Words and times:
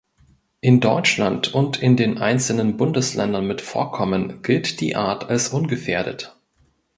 In 0.61 0.79
Deutschland 0.79 1.53
und 1.53 1.79
in 1.79 1.95
den 1.95 2.17
einzelnen 2.17 2.75
Bundesländern 2.75 3.45
mit 3.45 3.61
Vorkommen 3.61 4.41
gilt 4.41 4.79
die 4.81 4.95
Art 4.95 5.29
als 5.29 5.49
ungefährdet. 5.49 6.35